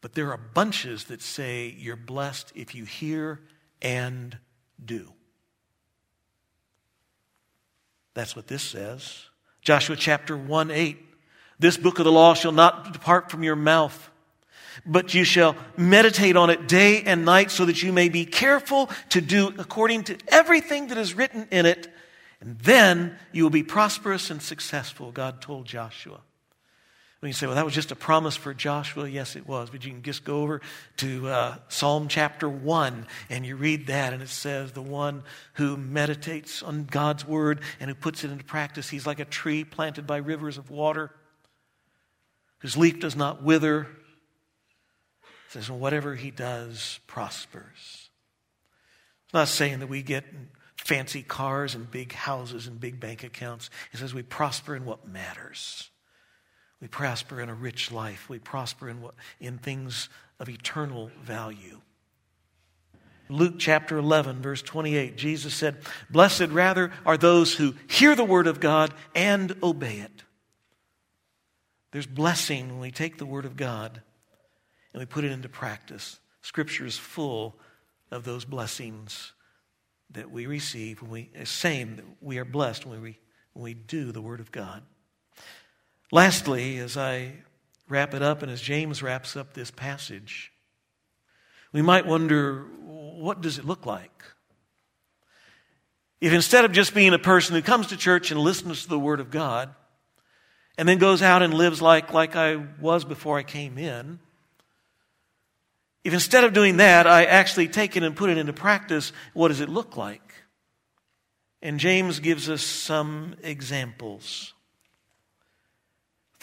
[0.00, 3.40] But there are bunches that say you're blessed if you hear
[3.80, 4.36] and
[4.84, 5.12] do.
[8.14, 9.26] That's what this says.
[9.62, 10.98] Joshua chapter 1 8.
[11.60, 14.10] This book of the law shall not depart from your mouth
[14.84, 18.90] but you shall meditate on it day and night so that you may be careful
[19.08, 21.88] to do according to everything that is written in it.
[22.42, 26.20] And then you will be prosperous and successful, God told Joshua.
[27.20, 29.70] When you say, well, that was just a promise for Joshua, yes, it was.
[29.70, 30.60] But you can just go over
[30.98, 35.22] to uh, Psalm chapter 1 and you read that, and it says, the one
[35.54, 39.64] who meditates on God's word and who puts it into practice, he's like a tree
[39.64, 41.10] planted by rivers of water,
[42.58, 48.10] whose leaf does not wither, It says, and whatever he does prospers.
[49.24, 50.24] It's not saying that we get
[50.76, 53.70] fancy cars and big houses and big bank accounts.
[53.92, 55.90] It says we prosper in what matters.
[56.80, 58.28] We prosper in a rich life.
[58.28, 60.08] We prosper in, what, in things
[60.38, 61.80] of eternal value.
[63.28, 65.78] Luke chapter 11, verse 28, Jesus said,
[66.10, 70.22] Blessed rather are those who hear the word of God and obey it.
[71.92, 74.00] There's blessing when we take the word of God
[74.92, 76.20] and we put it into practice.
[76.42, 77.56] Scripture is full
[78.10, 79.32] of those blessings
[80.10, 83.18] that we receive when we, same, we are blessed when we,
[83.52, 84.82] when we do the Word of God.
[86.12, 87.32] Lastly, as I
[87.88, 90.52] wrap it up and as James wraps up this passage,
[91.72, 94.24] we might wonder what does it look like?
[96.20, 98.98] If instead of just being a person who comes to church and listens to the
[98.98, 99.74] Word of God
[100.78, 104.18] and then goes out and lives like, like I was before I came in,
[106.04, 109.48] if instead of doing that, I actually take it and put it into practice, what
[109.48, 110.22] does it look like?
[111.60, 114.54] And James gives us some examples.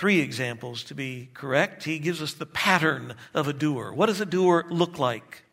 [0.04, 1.86] Three examples to be correct.
[1.86, 3.94] He gives us the pattern of a doer.
[3.94, 5.46] What does a doer look like?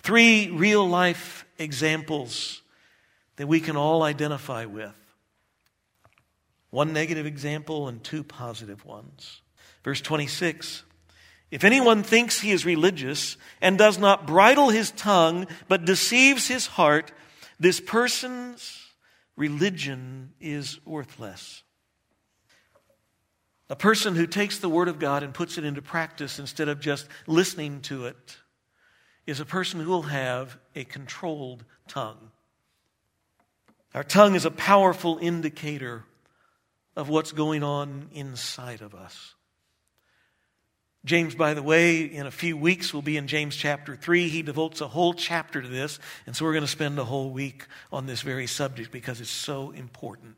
[0.00, 2.62] Three real life examples
[3.36, 4.96] that we can all identify with.
[6.70, 9.42] One negative example and two positive ones.
[9.84, 10.84] Verse 26
[11.50, 16.66] if anyone thinks he is religious and does not bridle his tongue but deceives his
[16.66, 17.12] heart,
[17.60, 18.80] this person's
[19.36, 21.64] religion is worthless.
[23.70, 26.80] A person who takes the Word of God and puts it into practice instead of
[26.80, 28.38] just listening to it
[29.26, 32.30] is a person who will have a controlled tongue.
[33.94, 36.04] Our tongue is a powerful indicator
[36.96, 39.34] of what's going on inside of us.
[41.04, 44.28] James, by the way, in a few weeks will be in James chapter 3.
[44.28, 47.30] He devotes a whole chapter to this, and so we're going to spend a whole
[47.30, 50.36] week on this very subject because it's so important.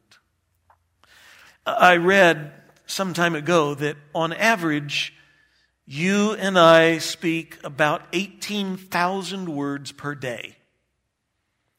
[1.67, 2.53] I read
[2.91, 5.15] some time ago that on average,
[5.87, 10.57] you and I speak about 18,000 words per day.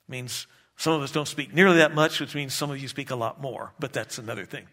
[0.07, 0.47] It means
[0.77, 3.15] some of us don't speak nearly that much, which means some of you speak a
[3.15, 4.67] lot more, but that's another thing.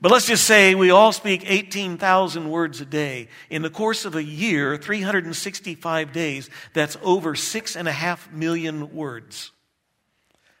[0.00, 3.28] But let's just say we all speak 18,000 words a day.
[3.50, 8.92] In the course of a year, 365 days, that's over six and a half million
[8.92, 9.52] words.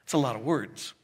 [0.04, 0.94] It's a lot of words.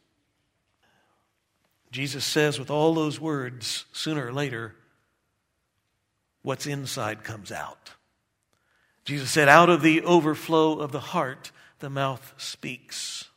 [1.91, 4.75] Jesus says, with all those words, sooner or later,
[6.43, 7.93] what's inside comes out.
[9.05, 13.29] Jesus said, out of the overflow of the heart, the mouth speaks.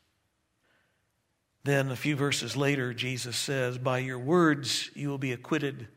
[1.64, 5.88] Then a few verses later, Jesus says, By your words you will be acquitted,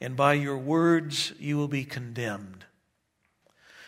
[0.00, 2.64] and by your words you will be condemned.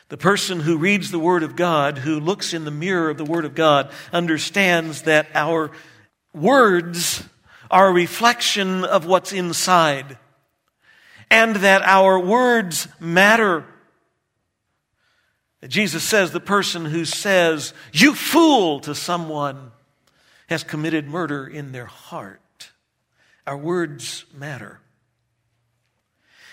[0.08, 3.24] The person who reads the Word of God, who looks in the mirror of the
[3.24, 5.72] Word of God, understands that our
[6.32, 7.24] words
[7.70, 10.18] are a reflection of what's inside,
[11.30, 13.64] and that our words matter.
[15.66, 19.72] Jesus says the person who says, You fool, to someone
[20.48, 22.70] has committed murder in their heart.
[23.46, 24.80] Our words matter.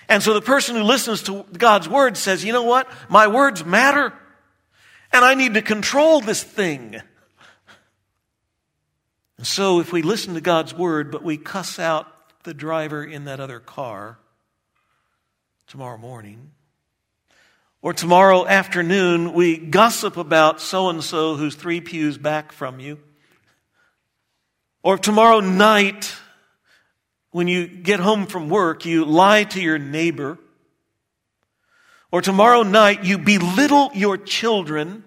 [0.10, 2.90] And so the person who listens to God's word says, you know what?
[3.10, 4.14] My words matter.
[5.12, 7.02] And I need to control this thing.
[9.44, 12.08] And so if we listen to God's word, but we cuss out
[12.44, 14.18] the driver in that other car
[15.68, 16.52] tomorrow morning,
[17.82, 23.00] or tomorrow afternoon, we gossip about so and so who's three pews back from you,
[24.82, 26.16] or tomorrow night,
[27.32, 30.40] when you get home from work, you lie to your neighbor.
[32.14, 35.04] Or tomorrow night, you belittle your children.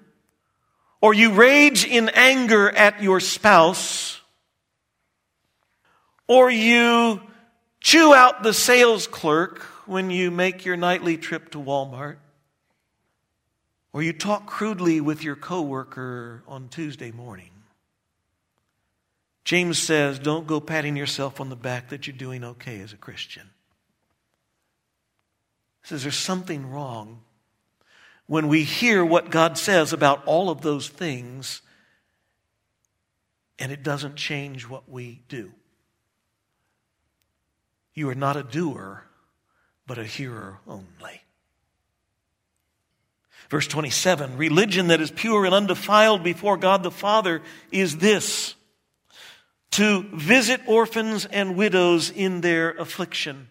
[1.01, 4.21] Or you rage in anger at your spouse.
[6.29, 7.21] Or you
[7.81, 12.17] chew out the sales clerk when you make your nightly trip to Walmart.
[13.93, 17.51] Or you talk crudely with your coworker on Tuesday morning.
[19.45, 22.97] James says, don't go patting yourself on the back that you're doing okay as a
[22.97, 23.49] Christian.
[25.83, 27.21] He says there's something wrong
[28.27, 31.63] when we hear what God says about all of those things
[33.59, 35.53] and it doesn't change what we do.
[37.97, 39.03] You are not a doer,
[39.87, 41.23] but a hearer only.
[43.49, 47.43] Verse 27 Religion that is pure and undefiled before God the Father
[47.73, 48.55] is this
[49.73, 53.49] to visit orphans and widows in their affliction.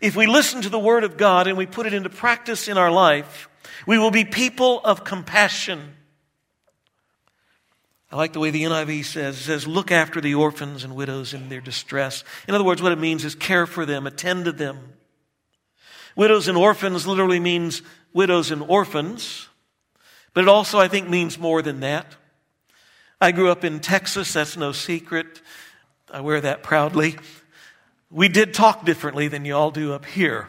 [0.00, 2.78] If we listen to the Word of God and we put it into practice in
[2.78, 3.48] our life,
[3.86, 5.94] we will be people of compassion.
[8.10, 11.34] I like the way the NIV says, it says, look after the orphans and widows
[11.34, 12.24] in their distress.
[12.46, 14.94] In other words, what it means is care for them, attend to them.
[16.16, 17.82] Widows and orphans literally means
[18.14, 19.48] widows and orphans,
[20.32, 22.16] but it also, I think, means more than that.
[23.20, 25.42] I grew up in Texas, that's no secret.
[26.10, 27.16] I wear that proudly.
[28.10, 30.48] We did talk differently than you all do up here.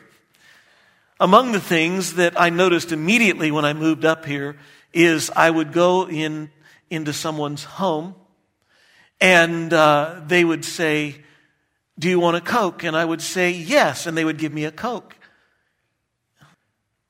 [1.20, 4.56] Among the things that I noticed immediately when I moved up here
[4.94, 6.50] is I would go in
[6.90, 8.16] into someone's home
[9.22, 11.18] and uh, they would say,
[11.98, 12.84] Do you want a Coke?
[12.84, 14.06] And I would say, Yes.
[14.06, 15.16] And they would give me a Coke.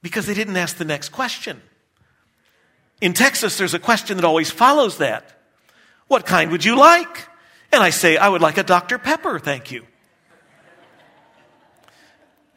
[0.02, 1.62] Because they didn't ask the next question.
[3.02, 5.38] In Texas, there's a question that always follows that.
[6.08, 7.28] What kind would you like?
[7.72, 8.98] And I say, I would like a Dr.
[8.98, 9.86] Pepper, thank you.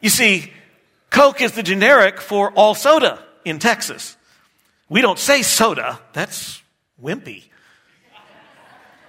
[0.01, 0.51] You see,
[1.11, 4.17] Coke is the generic for all soda in Texas.
[4.89, 6.62] We don't say soda, that's
[7.03, 7.43] wimpy.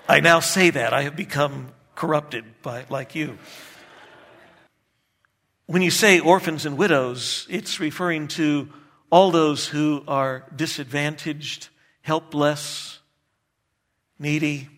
[0.08, 0.92] I now say that.
[0.92, 3.38] I have become corrupted by like you.
[5.66, 8.68] When you say orphans and widows, it's referring to
[9.10, 11.68] all those who are disadvantaged,
[12.02, 12.98] helpless,
[14.18, 14.68] needy,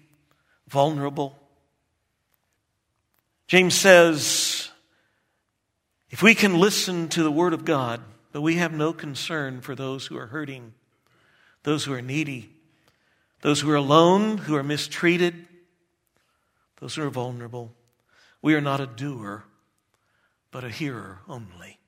[0.68, 1.36] vulnerable.
[3.48, 4.68] James says,
[6.10, 8.00] if we can listen to the Word of God,
[8.32, 10.74] but we have no concern for those who are hurting,
[11.62, 12.55] those who are needy,
[13.46, 15.46] those who are alone, who are mistreated,
[16.80, 17.72] those who are vulnerable,
[18.42, 19.44] we are not a doer,
[20.50, 21.78] but a hearer only.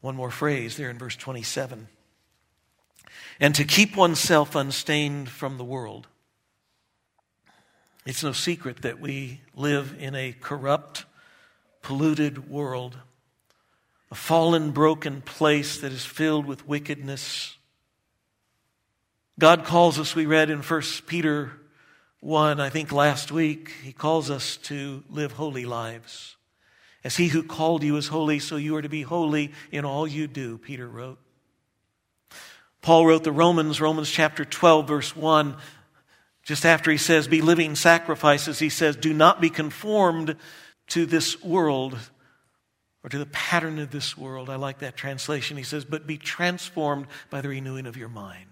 [0.00, 1.88] One more phrase there in verse 27
[3.40, 6.06] and to keep oneself unstained from the world.
[8.06, 11.06] It's no secret that we live in a corrupt,
[11.82, 12.98] polluted world,
[14.12, 17.55] a fallen, broken place that is filled with wickedness.
[19.38, 21.52] God calls us, we read in 1 Peter
[22.20, 26.36] 1, I think last week, he calls us to live holy lives.
[27.04, 30.06] As he who called you is holy, so you are to be holy in all
[30.06, 31.18] you do, Peter wrote.
[32.80, 35.56] Paul wrote the Romans, Romans chapter 12, verse 1,
[36.42, 40.36] just after he says, Be living sacrifices, he says, Do not be conformed
[40.88, 41.98] to this world
[43.04, 44.48] or to the pattern of this world.
[44.48, 45.58] I like that translation.
[45.58, 48.46] He says, But be transformed by the renewing of your mind.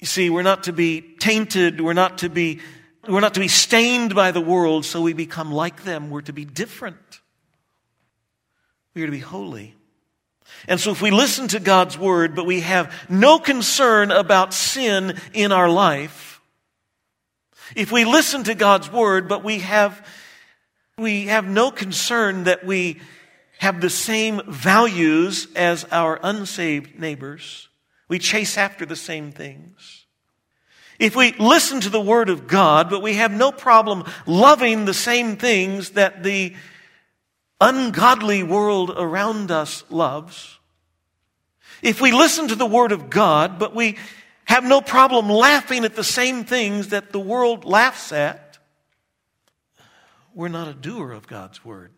[0.00, 2.60] You see, we're not to be tainted, we're not to be,
[3.06, 6.10] we're not to be stained by the world so we become like them.
[6.10, 7.20] We're to be different.
[8.94, 9.74] We are to be holy.
[10.66, 15.16] And so if we listen to God's word, but we have no concern about sin
[15.32, 16.40] in our life,
[17.76, 20.06] if we listen to God's word, but we have,
[20.98, 23.00] we have no concern that we
[23.58, 27.68] have the same values as our unsaved neighbors,
[28.10, 30.04] we chase after the same things.
[30.98, 34.92] If we listen to the Word of God, but we have no problem loving the
[34.92, 36.54] same things that the
[37.60, 40.58] ungodly world around us loves,
[41.82, 43.96] if we listen to the Word of God, but we
[44.44, 48.58] have no problem laughing at the same things that the world laughs at,
[50.34, 51.92] we're not a doer of God's Word,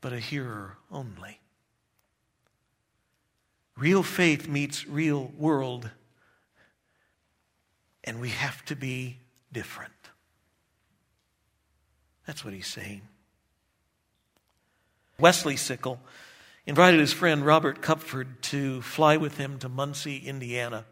[0.00, 1.38] but a hearer only.
[3.76, 5.90] Real faith meets real world,
[8.04, 9.18] and we have to be
[9.52, 9.92] different.
[12.26, 13.02] That's what he's saying.
[15.18, 16.00] Wesley Sickle
[16.66, 20.86] invited his friend Robert Cupford to fly with him to Muncie, Indiana,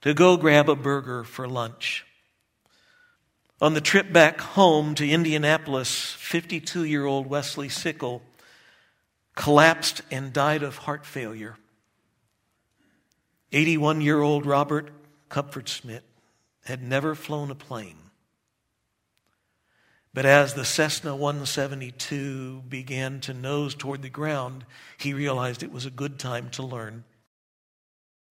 [0.00, 2.06] to go grab a burger for lunch.
[3.60, 8.22] On the trip back home to Indianapolis, 52 year old Wesley Sickle
[9.34, 11.56] collapsed and died of heart failure.
[13.52, 14.90] 81 year old Robert
[15.30, 16.02] Kupferschmidt
[16.64, 17.96] had never flown a plane.
[20.14, 24.64] But as the Cessna 172 began to nose toward the ground,
[24.96, 27.04] he realized it was a good time to learn.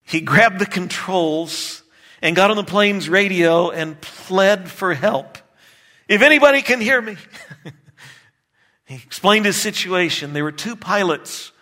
[0.04, 1.82] He grabbed the controls
[2.20, 5.38] and got on the plane's radio and pled for help.
[6.08, 7.16] If anybody can hear me.
[8.86, 10.32] he explained his situation.
[10.32, 11.52] There were two pilots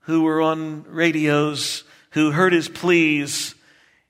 [0.00, 3.54] who were on radios who heard his pleas,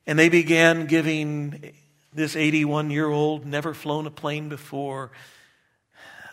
[0.06, 1.72] and they began giving
[2.12, 5.10] this 81 year old, never flown a plane before,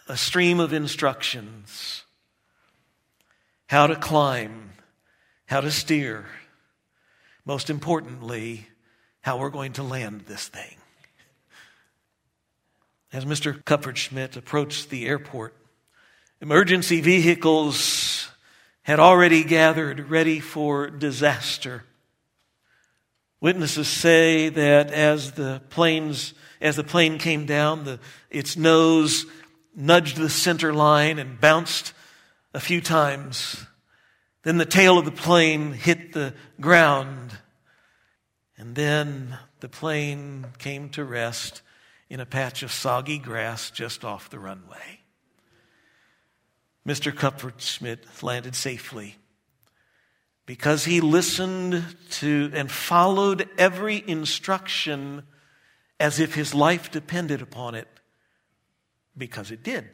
[0.07, 2.03] a stream of instructions
[3.67, 4.71] how to climb,
[5.45, 6.25] how to steer,
[7.45, 8.67] most importantly,
[9.21, 10.75] how we're going to land this thing.
[13.13, 13.63] As Mr.
[13.63, 15.55] Kupferschmidt approached the airport,
[16.41, 18.18] emergency vehicles
[18.89, 21.83] had already gathered ready for disaster.
[23.39, 27.99] Witnesses say that as the planes, as the plane came down, the,
[28.31, 29.27] its nose
[29.75, 31.93] nudged the center line and bounced
[32.55, 33.63] a few times.
[34.41, 37.37] Then the tail of the plane hit the ground.
[38.57, 41.61] And then the plane came to rest
[42.09, 44.98] in a patch of soggy grass just off the runway.
[46.89, 47.11] Mr.
[47.11, 49.15] Kupferschmidt landed safely
[50.47, 55.21] because he listened to and followed every instruction
[55.99, 57.87] as if his life depended upon it,
[59.15, 59.87] because it did.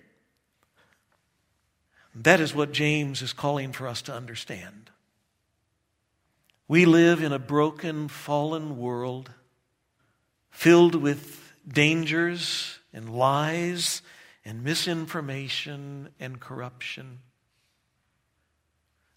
[2.15, 4.89] That is what James is calling for us to understand.
[6.69, 9.31] We live in a broken, fallen world
[10.49, 14.01] filled with dangers and lies
[14.45, 17.19] and misinformation and corruption.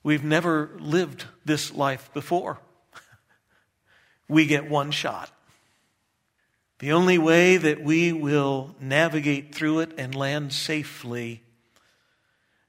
[0.02, 2.58] We've never lived this life before.
[4.28, 5.30] we get one shot.
[6.78, 11.42] The only way that we will navigate through it and land safely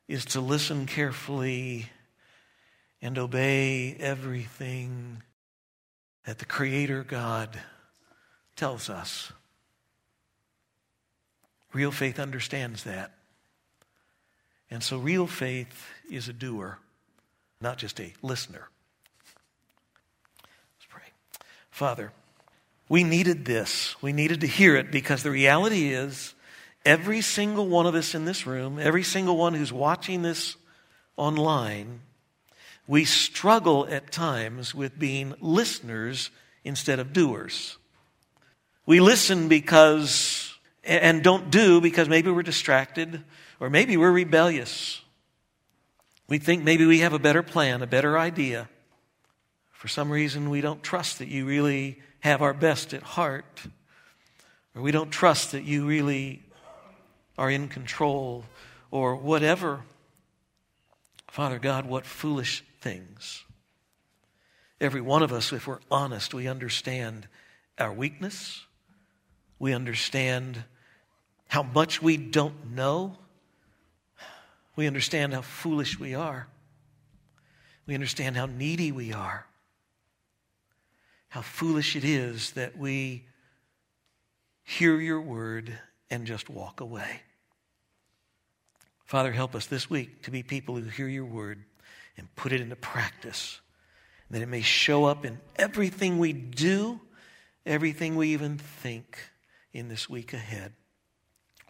[0.07, 1.85] is to listen carefully
[3.01, 5.21] and obey everything
[6.25, 7.59] that the Creator God
[8.55, 9.31] tells us.
[11.73, 13.13] Real faith understands that.
[14.71, 16.79] And so, real faith is a doer
[17.61, 18.69] not just a listener.
[20.77, 21.03] Let's pray.
[21.71, 22.11] Father,
[22.87, 24.01] we needed this.
[24.01, 26.33] We needed to hear it because the reality is
[26.85, 30.55] every single one of us in this room, every single one who's watching this
[31.17, 31.99] online,
[32.87, 36.31] we struggle at times with being listeners
[36.63, 37.77] instead of doers.
[38.85, 40.48] We listen because,
[40.89, 43.23] and don't do because maybe we're distracted
[43.59, 45.01] or maybe we're rebellious.
[46.27, 48.69] We think maybe we have a better plan, a better idea.
[49.71, 53.61] For some reason, we don't trust that you really have our best at heart,
[54.75, 56.43] or we don't trust that you really
[57.37, 58.43] are in control,
[58.91, 59.81] or whatever.
[61.27, 63.45] Father God, what foolish things.
[64.81, 67.27] Every one of us, if we're honest, we understand
[67.77, 68.65] our weakness.
[69.57, 70.63] We understand
[71.49, 73.17] how much we don't know
[74.79, 76.47] we understand how foolish we are.
[77.85, 79.45] We understand how needy we are.
[81.27, 83.25] How foolish it is that we
[84.63, 85.77] hear your word
[86.09, 87.23] and just walk away.
[89.03, 91.65] Father, help us this week to be people who hear your word
[92.15, 93.59] and put it into practice,
[94.31, 97.01] that it may show up in everything we do,
[97.65, 99.19] everything we even think
[99.73, 100.71] in this week ahead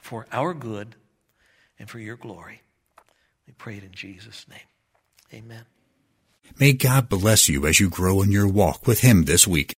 [0.10, 0.96] for our good
[1.78, 2.64] and for your glory.
[3.46, 4.60] We pray it in Jesus' name.
[5.32, 5.66] Amen.
[6.60, 9.76] May God bless you as you grow in your walk with Him this week.